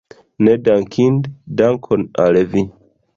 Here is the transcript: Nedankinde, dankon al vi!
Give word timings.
Nedankinde, 0.47 1.31
dankon 1.61 2.09
al 2.25 2.41
vi! 2.55 2.65